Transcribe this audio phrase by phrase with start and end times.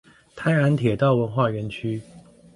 [0.35, 2.01] 泰安鐵道文化園區